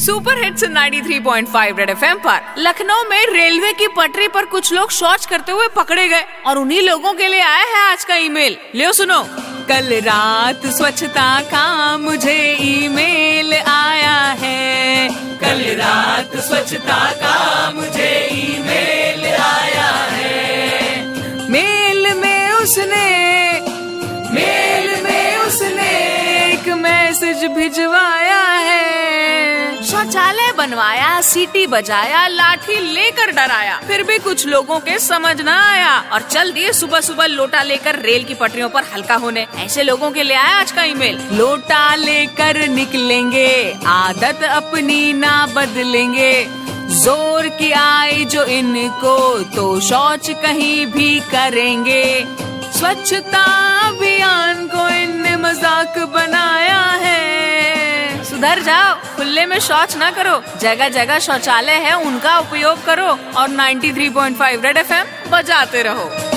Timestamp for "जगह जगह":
60.58-61.18